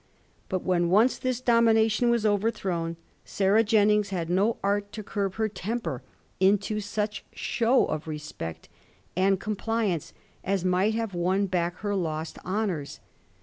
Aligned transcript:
But 0.49 0.63
when 0.63 0.89
once 0.89 1.19
this 1.19 1.41
domination 1.41 2.09
was 2.09 2.25
overthrown 2.25 2.97
Sarah 3.23 3.63
Jennings 3.63 4.09
had 4.09 4.31
no 4.31 4.57
art 4.63 4.91
to 4.93 5.03
curb 5.03 5.35
her 5.35 5.47
temper 5.47 6.01
into 6.39 6.79
such 6.79 7.23
show 7.33 7.85
of 7.85 8.07
respect 8.07 8.67
and 9.15 9.39
compliance 9.39 10.11
as 10.43 10.65
might 10.65 10.95
have 10.95 11.13
won 11.13 11.45
back 11.45 11.75
her 11.85 11.95
lost 11.95 12.39
honours. 12.43 12.99